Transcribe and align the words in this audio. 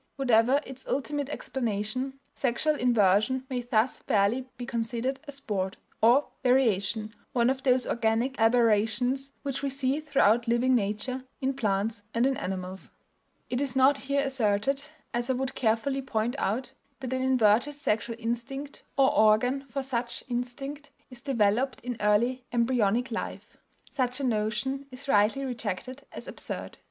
Whatever 0.15 0.61
its 0.65 0.83
ultimate 0.87 1.29
explanation, 1.29 2.19
sexual 2.33 2.73
inversion 2.73 3.45
may 3.51 3.61
thus 3.61 3.99
fairly 3.99 4.47
be 4.57 4.65
considered 4.65 5.19
a 5.27 5.31
"sport," 5.31 5.77
or 6.01 6.27
variation, 6.41 7.13
one 7.33 7.51
of 7.51 7.61
those 7.61 7.85
organic 7.85 8.39
aberrations 8.39 9.31
which 9.43 9.61
we 9.61 9.69
see 9.69 9.99
throughout 9.99 10.47
living 10.47 10.73
nature, 10.73 11.23
in 11.39 11.53
plants 11.53 12.01
and 12.15 12.25
in 12.25 12.35
animals. 12.37 12.89
It 13.51 13.61
is 13.61 13.75
not 13.75 13.99
here 13.99 14.21
asserted, 14.21 14.83
as 15.13 15.29
I 15.29 15.33
would 15.33 15.53
carefully 15.53 16.01
point 16.01 16.35
out, 16.39 16.71
that 16.99 17.13
an 17.13 17.21
inverted 17.21 17.75
sexual 17.75 18.15
instinct, 18.17 18.81
or 18.97 19.15
organ 19.15 19.65
for 19.69 19.83
such 19.83 20.23
instinct, 20.27 20.89
is 21.11 21.21
developed 21.21 21.79
in 21.81 21.95
early 21.99 22.43
embryonic 22.51 23.11
life; 23.11 23.45
such 23.91 24.19
a 24.19 24.23
notion 24.23 24.87
is 24.89 25.07
rightly 25.07 25.45
rejected 25.45 26.07
as 26.11 26.27
absurd. 26.27 26.79